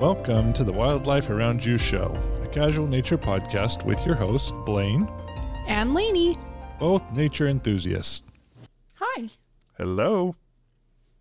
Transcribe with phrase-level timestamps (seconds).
[0.00, 5.08] Welcome to the Wildlife Around You Show, a casual nature podcast with your hosts, Blaine,
[5.66, 6.36] and Lainey.
[6.78, 8.22] both nature enthusiasts.
[8.94, 9.28] Hi.
[9.76, 10.36] Hello.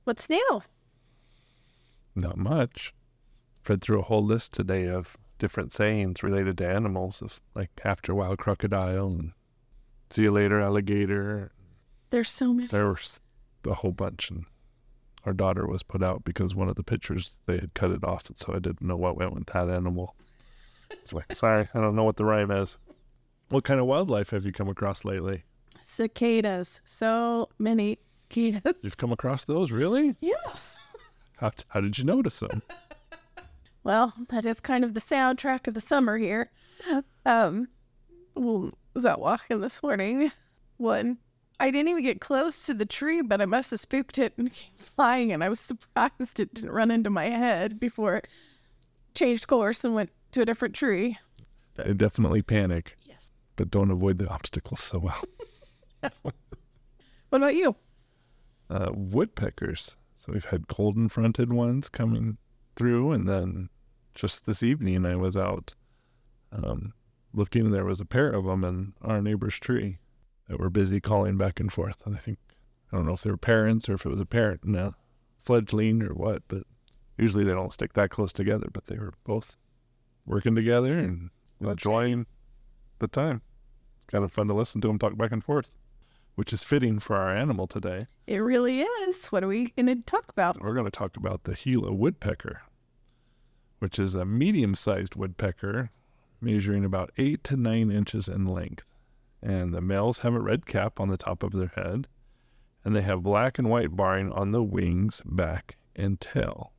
[0.03, 0.61] What's new?
[2.15, 2.93] Not much.
[3.67, 8.11] Read through a whole list today of different sayings related to animals, of like after
[8.11, 9.31] a wild crocodile and
[10.09, 11.51] see you later alligator.
[12.11, 12.67] There's so many.
[12.67, 13.21] There was
[13.65, 14.45] a whole bunch, and
[15.25, 18.27] our daughter was put out because one of the pictures they had cut it off,
[18.27, 20.15] and so I didn't know what went with that animal.
[20.91, 22.77] It's like, sorry, I don't know what the rhyme is.
[23.49, 25.43] What kind of wildlife have you come across lately?
[25.81, 26.81] Cicadas.
[26.85, 28.77] So many cicadas.
[28.81, 30.15] You've come across those, really?
[30.19, 30.33] Yeah.
[31.39, 32.61] How, how did you notice them?
[33.83, 36.51] Well, that is kind of the soundtrack of the summer here.
[37.25, 37.67] Um,
[38.35, 40.31] well, was out walking this morning.
[40.77, 41.17] One,
[41.59, 44.53] I didn't even get close to the tree, but I must have spooked it and
[44.53, 48.27] came flying, and I was surprised it didn't run into my head before it
[49.15, 51.17] changed course and went to a different tree.
[51.77, 53.31] I definitely panic, Yes.
[53.55, 55.23] but don't avoid the obstacles so well.
[57.29, 57.75] What about you?
[58.71, 59.95] Uh, woodpeckers.
[60.15, 62.37] So we've had golden fronted ones coming
[62.79, 63.69] through, and then
[64.15, 65.75] just this evening I was out
[66.51, 66.93] um,
[67.33, 69.99] looking, and there was a pair of them in our neighbor's tree
[70.47, 71.97] that were busy calling back and forth.
[72.05, 72.39] And I think,
[72.91, 74.95] I don't know if they were parents or if it was a parent and a
[75.39, 76.63] fledgling or what, but
[77.17, 79.57] usually they don't stick that close together, but they were both
[80.25, 81.29] working together and
[81.59, 82.25] enjoying
[82.99, 83.41] the time.
[83.97, 85.75] It's kind of fun to listen to them talk back and forth,
[86.35, 88.07] which is fitting for our animal today.
[88.25, 89.27] It really is.
[89.27, 90.61] What are we going to talk about?
[90.61, 92.61] We're going to talk about the Gila woodpecker,
[93.79, 95.89] which is a medium sized woodpecker
[96.41, 98.85] measuring about eight to nine inches in length.
[99.41, 102.07] And the males have a red cap on the top of their head,
[102.83, 106.73] and they have black and white barring on the wings, back, and tail.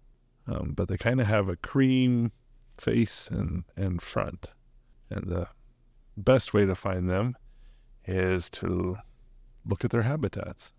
[0.47, 2.33] Um, but they kind of have a cream
[2.78, 4.53] face and, and front.
[5.11, 5.49] And the
[6.17, 7.37] best way to find them
[8.05, 8.99] is to
[9.65, 10.72] look at their habitats.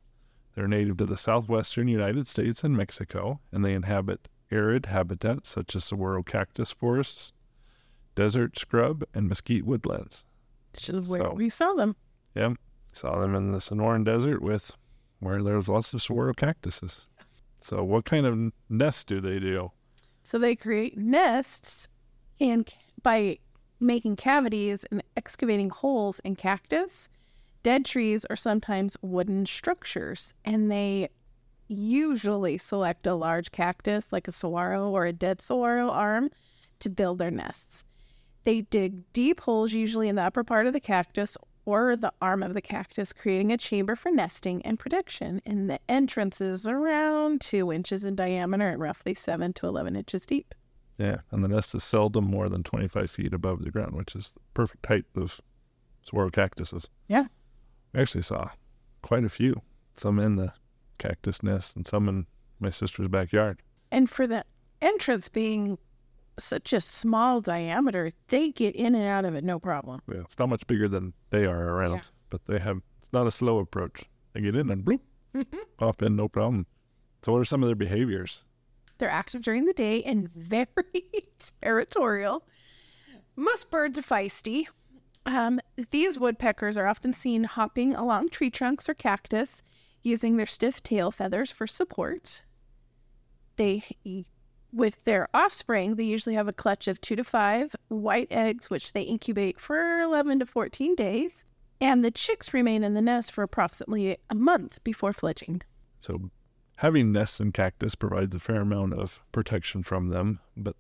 [0.56, 5.76] They're native to the southwestern United States and Mexico, and they inhabit arid habitats such
[5.76, 7.34] as saguaro cactus forests,
[8.16, 10.26] desert scrub, and mesquite woodlands.
[10.74, 11.96] Which is where So- we saw them.
[12.36, 12.54] Yeah,
[12.94, 14.76] saw them in the Sonoran Desert with
[15.20, 17.08] where there's lots of saguaro cactuses.
[17.60, 19.72] So, what kind of nests do they do?
[20.24, 21.88] So they create nests
[22.40, 22.72] and
[23.04, 23.40] by
[23.80, 27.10] making cavities and excavating holes in cactus,
[27.64, 30.34] dead trees, or sometimes wooden structures.
[30.46, 31.10] And they
[31.72, 36.30] usually select a large cactus like a saguaro or a dead saguaro arm
[36.80, 37.84] to build their nests.
[38.44, 42.42] They dig deep holes, usually in the upper part of the cactus or the arm
[42.42, 45.42] of the cactus, creating a chamber for nesting and protection.
[45.46, 50.26] And the entrance is around two inches in diameter and roughly seven to 11 inches
[50.26, 50.56] deep.
[50.98, 54.34] Yeah, and the nest is seldom more than 25 feet above the ground, which is
[54.34, 55.40] the perfect height of
[56.04, 56.90] saguaro cactuses.
[57.08, 57.26] Yeah.
[57.94, 58.50] We actually saw
[59.02, 59.62] quite a few,
[59.94, 60.54] some in the
[61.02, 62.28] cactus nests and some in
[62.60, 63.62] my sister's backyard.
[63.92, 64.46] And for the
[64.82, 65.78] entrance being
[66.40, 70.02] such a small diameter, they get in and out of it no problem.
[70.08, 72.02] Yeah, it's not much bigger than they are around, Yeah.
[72.30, 74.04] but they have, it's not a slow approach.
[74.34, 75.02] They get in and bloop,
[75.78, 76.66] pop in, no problem.
[77.24, 78.44] So, what are some of their behaviors?
[78.98, 80.72] They're active during the day and very
[81.62, 82.44] territorial.
[83.36, 84.66] Most birds are feisty.
[85.26, 85.60] Um,
[85.92, 89.62] these woodpeckers are often seen hopping along tree trunks or cactus,
[90.04, 92.44] using their stiff tail feathers for support.
[93.56, 93.84] They,
[94.72, 98.94] with their offspring, they usually have a clutch of two to five white eggs, which
[98.94, 101.46] they incubate for 11 to 14 days.
[101.80, 105.64] And the chicks remain in the nest for approximately a month before fledging.
[106.00, 106.30] So,
[106.78, 110.76] having nests in cactus provides a fair amount of protection from them, but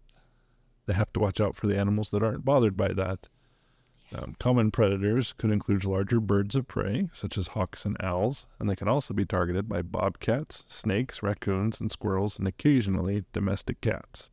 [0.85, 3.27] they have to watch out for the animals that aren't bothered by that.
[4.13, 8.69] Um, common predators could include larger birds of prey, such as hawks and owls, and
[8.69, 14.29] they can also be targeted by bobcats, snakes, raccoons, and squirrels, and occasionally domestic cats.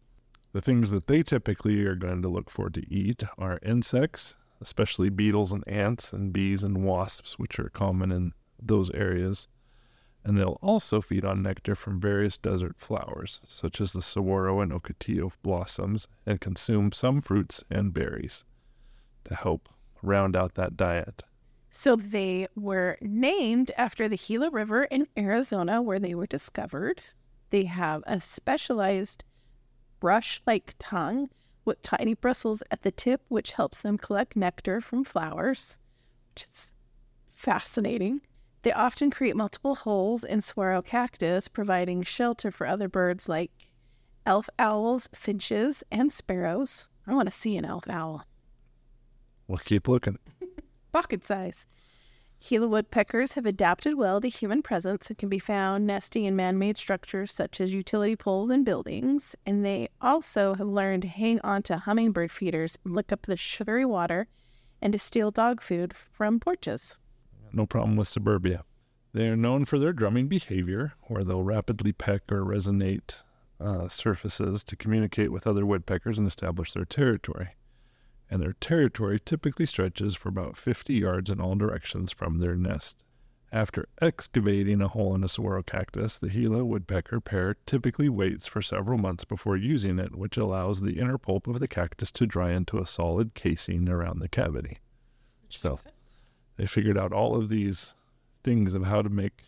[0.53, 5.11] The things that they typically are going to look for to eat are insects, especially
[5.11, 9.47] beetles and ants, and bees and wasps, which are common in those areas.
[10.25, 14.73] And they'll also feed on nectar from various desert flowers, such as the saguaro and
[14.73, 18.45] ocotillo blossoms, and consume some fruits and berries
[19.29, 19.69] to help
[20.03, 21.23] round out that diet.
[21.71, 27.03] So they were named after the Gila River in Arizona, where they were discovered.
[27.51, 29.25] They have a specialized
[30.01, 31.29] brush like tongue,
[31.69, 35.77] with tiny bristles at the tip, which helps them collect nectar from flowers,
[36.33, 36.73] which is
[37.35, 38.23] fascinating.
[38.63, 43.53] They often create multiple holes in saguaro cactus, providing shelter for other birds like
[44.25, 46.89] elf owls, finches, and sparrows.
[47.07, 48.25] I want to see an elf owl.
[49.49, 50.19] We'll keep looking.
[50.93, 51.67] Pocket size.
[52.41, 56.57] Gila woodpeckers have adapted well to human presence and can be found nesting in man
[56.59, 59.35] made structures such as utility poles and buildings.
[59.45, 63.37] And they also have learned to hang on to hummingbird feeders and lick up the
[63.37, 64.29] sugary water
[64.81, 66.97] and to steal dog food from porches.
[67.53, 68.65] No problem with suburbia.
[69.13, 73.17] They are known for their drumming behavior, where they'll rapidly peck or resonate
[73.59, 77.57] uh, surfaces to communicate with other woodpeckers and establish their territory
[78.31, 83.03] and their territory typically stretches for about 50 yards in all directions from their nest.
[83.51, 88.61] After excavating a hole in a saguaro cactus, the Gila woodpecker pair typically waits for
[88.61, 92.53] several months before using it, which allows the inner pulp of the cactus to dry
[92.53, 94.79] into a solid casing around the cavity.
[95.49, 95.81] So
[96.57, 97.95] they figured out all of these
[98.45, 99.43] things of how to make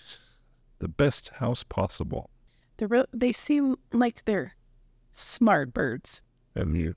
[0.78, 2.30] the best house possible.
[2.78, 4.56] They're re- they seem like they're
[5.12, 6.22] smart birds.
[6.54, 6.94] And you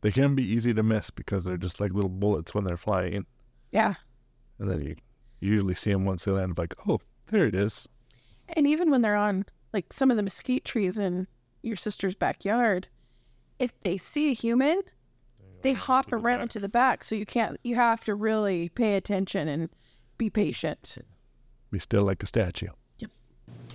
[0.00, 3.26] they can be easy to miss because they're just like little bullets when they're flying.
[3.72, 3.94] Yeah.
[4.58, 4.96] And then you,
[5.40, 7.88] you usually see them once they land, like, oh, there it is.
[8.50, 11.26] And even when they're on like some of the mesquite trees in
[11.62, 12.88] your sister's backyard,
[13.58, 14.82] if they see a human,
[15.62, 17.04] they hop to around the to the back.
[17.04, 19.68] So you can't, you have to really pay attention and
[20.16, 20.98] be patient.
[21.70, 22.68] Be still like a statue.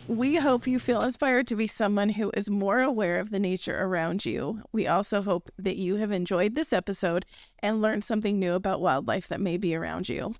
[0.09, 3.81] We hope you feel inspired to be someone who is more aware of the nature
[3.81, 4.61] around you.
[4.73, 7.25] We also hope that you have enjoyed this episode
[7.59, 10.33] and learned something new about wildlife that may be around you.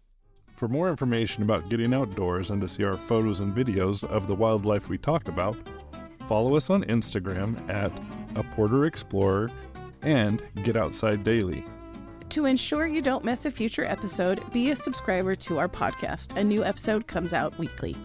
[0.58, 4.36] For more information about getting outdoors and to see our photos and videos of the
[4.36, 5.56] wildlife we talked about,
[6.28, 7.92] follow us on Instagram at
[8.36, 9.50] a Porter Explorer
[10.02, 11.64] and Get Outside Daily.
[12.30, 16.36] To ensure you don't miss a future episode, be a subscriber to our podcast.
[16.36, 17.96] A new episode comes out weekly.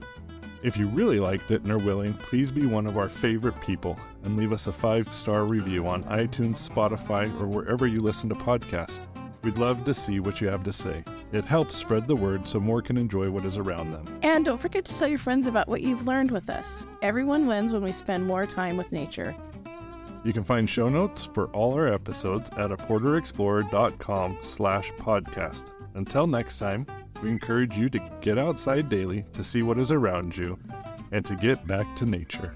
[0.63, 3.99] If you really liked it and are willing, please be one of our favorite people
[4.25, 8.35] and leave us a five star review on iTunes, Spotify, or wherever you listen to
[8.35, 9.01] podcasts.
[9.43, 11.05] We'd love to see what you have to say.
[11.31, 14.19] It helps spread the word so more can enjoy what is around them.
[14.23, 16.87] And don't forget to tell your friends about what you've learned with us.
[17.03, 19.37] Everyone wins when we spend more time with nature.
[20.25, 25.71] You can find show notes for all our episodes at aporterexplorer.com slash podcast.
[25.95, 26.85] Until next time,
[27.23, 30.59] we encourage you to get outside daily to see what is around you
[31.13, 32.55] and to get back to nature.